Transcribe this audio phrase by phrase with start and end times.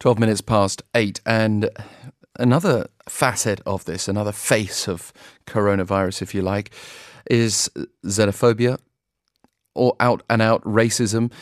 [0.00, 1.20] 12 minutes past eight.
[1.26, 1.70] And
[2.38, 5.12] another facet of this, another face of
[5.46, 6.70] coronavirus, if you like,
[7.30, 7.70] is
[8.04, 8.78] xenophobia
[9.74, 11.32] or out and out racism.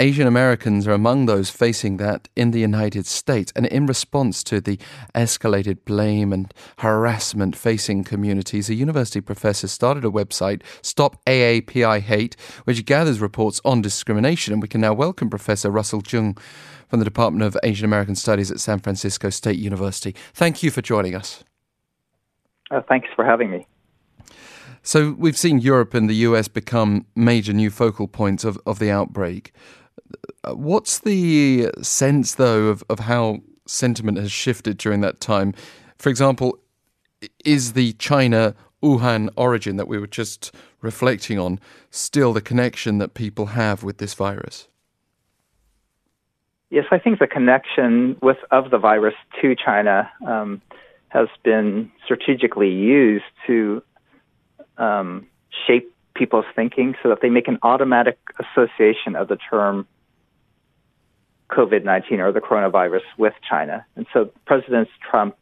[0.00, 3.52] Asian Americans are among those facing that in the United States.
[3.56, 4.78] And in response to the
[5.12, 12.36] escalated blame and harassment facing communities, a university professor started a website, Stop AAPI Hate,
[12.62, 14.52] which gathers reports on discrimination.
[14.52, 16.38] And we can now welcome Professor Russell Jeung
[16.88, 20.14] from the Department of Asian American Studies at San Francisco State University.
[20.34, 21.44] Thank you for joining us.
[22.70, 23.66] Uh, thanks for having me.
[24.82, 28.90] So, we've seen Europe and the US become major new focal points of, of the
[28.90, 29.52] outbreak.
[30.46, 35.52] What's the sense, though, of, of how sentiment has shifted during that time?
[35.98, 36.58] For example,
[37.44, 41.58] is the China Wuhan origin that we were just reflecting on
[41.90, 44.68] still the connection that people have with this virus?
[46.70, 50.60] Yes, I think the connection with of the virus to China um,
[51.08, 53.82] has been strategically used to
[54.76, 55.26] um,
[55.66, 59.86] shape people's thinking so that they make an automatic association of the term
[61.50, 63.86] COVID 19 or the coronavirus with China.
[63.96, 65.38] And so President Trump's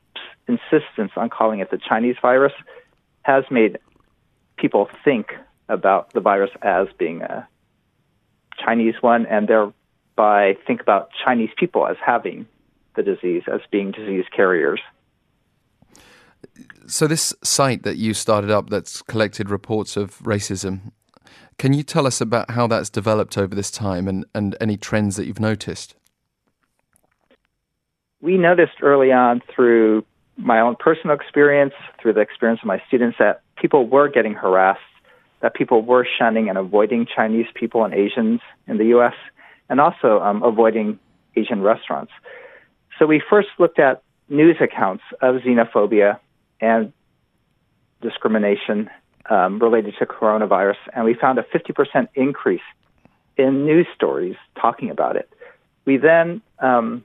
[0.46, 2.52] insistence on calling it the Chinese virus
[3.22, 3.78] has made
[4.56, 5.34] people think
[5.68, 7.48] about the virus as being a
[8.64, 9.50] Chinese one and
[10.16, 12.46] thereby think about Chinese people as having
[12.94, 14.80] the disease, as being disease carriers.
[16.86, 20.92] So, this site that you started up that's collected reports of racism,
[21.58, 25.16] can you tell us about how that's developed over this time and, and any trends
[25.16, 25.96] that you've noticed?
[28.20, 30.04] We noticed early on through
[30.36, 34.80] my own personal experience, through the experience of my students, that people were getting harassed,
[35.40, 39.14] that people were shunning and avoiding Chinese people and Asians in the U.S.,
[39.68, 40.98] and also um, avoiding
[41.34, 42.12] Asian restaurants.
[42.98, 46.18] So we first looked at news accounts of xenophobia
[46.60, 46.92] and
[48.00, 48.90] discrimination
[49.28, 52.60] um, related to coronavirus, and we found a 50% increase
[53.36, 55.28] in news stories talking about it.
[55.84, 57.04] We then, um,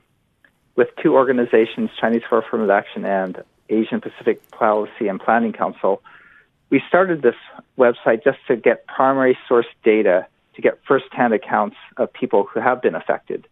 [0.76, 6.02] with two organizations, Chinese for Affirmative Action and Asian Pacific Policy and Planning Council,
[6.70, 7.34] we started this
[7.78, 12.82] website just to get primary source data to get firsthand accounts of people who have
[12.82, 13.46] been affected.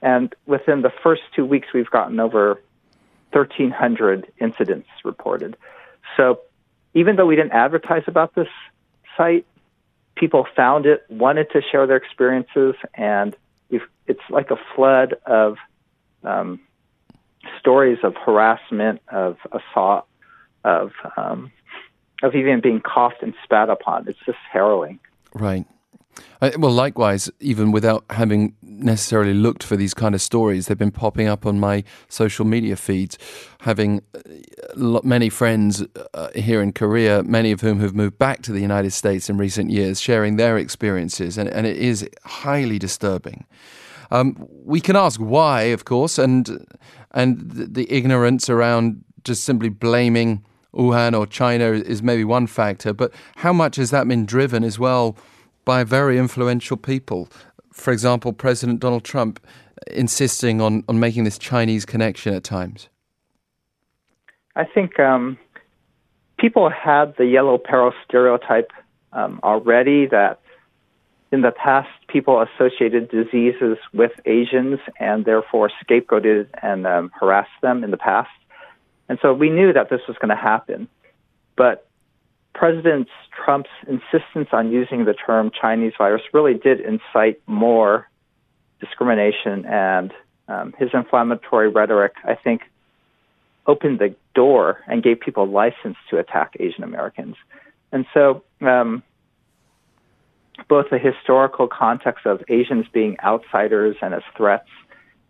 [0.00, 2.60] And within the first two weeks, we've gotten over
[3.32, 5.56] 1,300 incidents reported.
[6.16, 6.40] So
[6.94, 8.48] even though we didn't advertise about this
[9.16, 9.46] site,
[10.14, 13.36] people found it, wanted to share their experiences, and
[14.06, 15.56] it's like a flood of
[16.24, 16.60] um,
[17.58, 20.06] stories of harassment, of assault,
[20.64, 21.52] of um,
[22.22, 24.08] of even being coughed and spat upon.
[24.08, 25.00] It's just harrowing.
[25.34, 25.66] Right.
[26.40, 30.90] Uh, well, likewise, even without having necessarily looked for these kind of stories, they've been
[30.90, 33.16] popping up on my social media feeds.
[33.60, 35.84] Having uh, many friends
[36.14, 39.38] uh, here in Korea, many of whom have moved back to the United States in
[39.38, 43.46] recent years, sharing their experiences, and, and it is highly disturbing.
[44.10, 46.66] Um, we can ask why, of course, and
[47.12, 50.44] and the, the ignorance around just simply blaming
[50.74, 54.78] Wuhan or China is maybe one factor, but how much has that been driven as
[54.78, 55.16] well?
[55.64, 57.28] By very influential people.
[57.72, 59.40] For example, President Donald Trump
[59.90, 62.88] insisting on, on making this Chinese connection at times?
[64.54, 65.38] I think um,
[66.38, 68.70] people had the yellow peril stereotype
[69.12, 70.40] um, already that
[71.30, 77.82] in the past people associated diseases with Asians and therefore scapegoated and um, harassed them
[77.82, 78.30] in the past.
[79.08, 80.88] And so we knew that this was going to happen.
[81.56, 81.86] But
[82.54, 83.08] President
[83.44, 88.08] Trump's insistence on using the term Chinese virus really did incite more
[88.80, 90.12] discrimination, and
[90.48, 92.62] um, his inflammatory rhetoric, I think,
[93.66, 97.36] opened the door and gave people license to attack Asian Americans.
[97.92, 99.02] And so, um,
[100.68, 104.68] both the historical context of Asians being outsiders and as threats,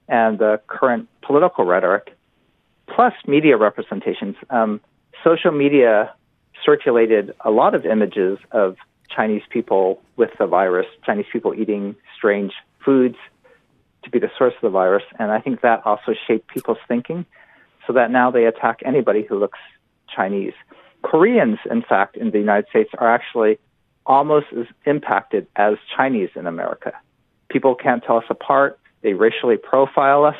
[0.09, 2.17] and the current political rhetoric,
[2.89, 4.37] plus media representations.
[4.51, 4.81] Um,
[5.23, 6.13] social media
[6.65, 8.77] circulated a lot of images of
[9.15, 12.53] Chinese people with the virus, Chinese people eating strange
[12.85, 13.17] foods
[14.05, 15.05] to be the source of the virus.
[15.19, 17.27] And I think that also shaped people's thinking
[17.87, 19.59] so that now they attack anybody who looks
[20.15, 20.55] Chinese.
[21.03, 23.59] Koreans, in fact, in the United States are actually
[24.07, 26.93] almost as impacted as Chinese in America.
[27.49, 28.79] People can't tell us apart.
[29.03, 30.37] They racially profile us.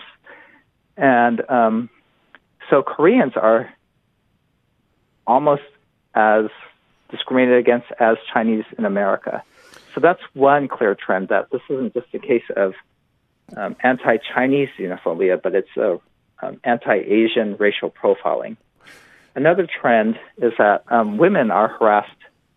[0.97, 1.91] And um,
[2.71, 3.73] so Koreans are
[5.27, 5.63] almost
[6.15, 6.47] as
[7.11, 9.43] discriminated against as Chinese in America.
[9.95, 12.75] So that's one clear trend that this isn't just a case of
[13.57, 16.01] um, anti-Chinese xenophobia, but it's a
[16.43, 18.57] um, anti-Asian racial profiling.
[19.35, 22.11] Another trend is that um, women are harassed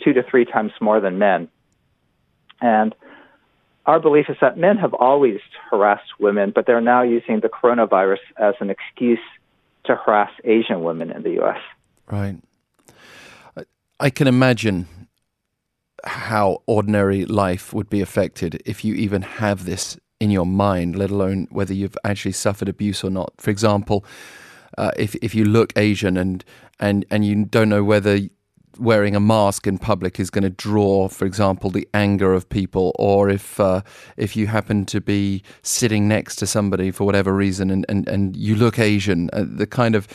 [0.04, 1.50] two to three times more than men,
[2.62, 2.96] and
[3.86, 8.20] our belief is that men have always harassed women, but they're now using the coronavirus
[8.38, 9.20] as an excuse
[9.86, 11.60] to harass Asian women in the U.S.
[12.10, 12.38] Right.
[14.00, 14.88] I can imagine
[16.04, 21.12] how ordinary life would be affected if you even have this in your mind, let
[21.12, 23.34] alone whether you've actually suffered abuse or not.
[23.38, 24.06] For example,
[24.78, 26.44] uh, if if you look Asian and
[26.80, 28.20] and and you don't know whether
[28.78, 32.94] wearing a mask in public is going to draw, for example, the anger of people,
[33.00, 33.82] or if uh,
[34.18, 38.36] if you happen to be sitting next to somebody for whatever reason and and, and
[38.36, 40.08] you look Asian, uh, the kind of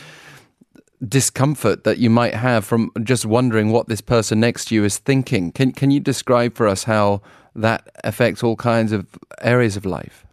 [1.07, 4.99] discomfort that you might have from just wondering what this person next to you is
[4.99, 5.53] thinking.
[5.53, 7.23] Can can you describe for us how
[7.55, 9.07] that affects all kinds of
[9.41, 10.27] areas of life?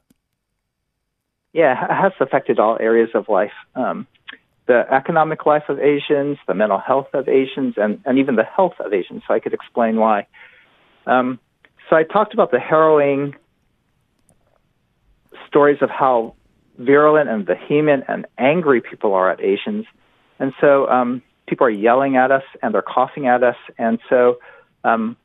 [1.54, 3.54] Yeah, it has affected all areas of life.
[3.75, 4.06] Um,
[4.68, 8.74] the economic life of Asians, the mental health of Asians, and, and even the health
[8.80, 9.24] of Asians.
[9.28, 10.28] So I could explain why.
[11.06, 11.40] Um,
[11.90, 13.34] so I talked about the harrowing
[15.48, 16.36] stories of how
[16.78, 19.86] virulent and vehement and angry people are at Asians.
[20.39, 23.56] And so um, people are yelling at us and they're coughing at us.
[23.78, 24.39] And so
[24.84, 25.18] um,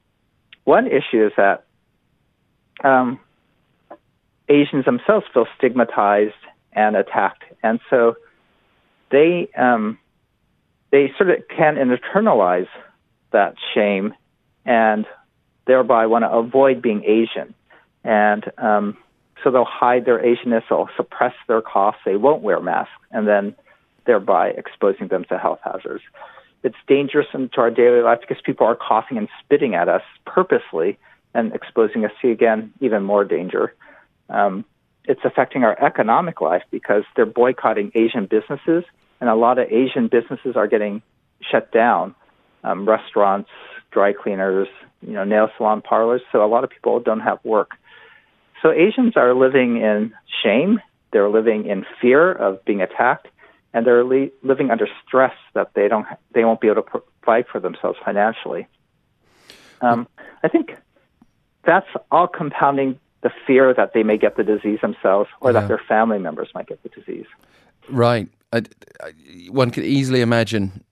[0.64, 1.64] one issue is that
[2.84, 3.20] um,
[4.48, 6.34] Asians themselves feel stigmatized
[6.72, 7.44] and attacked.
[7.62, 8.16] And so
[9.10, 9.98] they um,
[10.90, 12.68] they sort of can internalize
[13.32, 14.14] that shame
[14.64, 15.06] and
[15.66, 17.54] thereby want to avoid being Asian.
[18.04, 18.96] And um,
[19.42, 23.54] so they'll hide their Asianness, they'll suppress their coughs, they won't wear masks, and then
[24.06, 26.02] thereby exposing them to health hazards.
[26.62, 30.98] It's dangerous into our daily life because people are coughing and spitting at us purposely
[31.34, 33.74] and exposing us to, again, even more danger.
[34.28, 34.64] Um,
[35.04, 38.84] it's affecting our economic life because they're boycotting Asian businesses
[39.20, 41.02] and a lot of Asian businesses are getting
[41.40, 42.14] shut down.
[42.64, 43.50] Um, restaurants,
[43.90, 44.68] dry cleaners,
[45.00, 46.22] you know, nail salon parlors.
[46.30, 47.72] So a lot of people don't have work.
[48.62, 50.12] So Asians are living in
[50.42, 50.80] shame.
[51.12, 53.28] They're living in fear of being attacked,
[53.74, 57.46] and they're li- living under stress that they don't they won't be able to provide
[57.46, 58.66] for themselves financially.
[59.80, 60.06] Um,
[60.44, 60.76] I think
[61.64, 65.60] that's all compounding the fear that they may get the disease themselves or yeah.
[65.60, 67.26] that their family members might get the disease.
[67.88, 68.28] Right.
[68.52, 68.62] I,
[69.02, 69.12] I,
[69.48, 70.84] one could easily imagine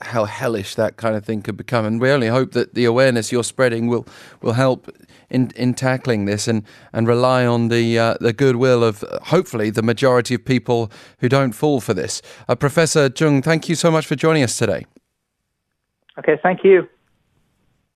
[0.00, 3.30] how hellish that kind of thing could become, and we only hope that the awareness
[3.30, 4.06] you're spreading will
[4.42, 4.90] will help
[5.30, 6.62] in in tackling this, and
[6.92, 11.52] and rely on the uh, the goodwill of hopefully the majority of people who don't
[11.52, 12.22] fall for this.
[12.48, 14.86] Uh, Professor Jeung, thank you so much for joining us today.
[16.18, 16.88] Okay, thank you.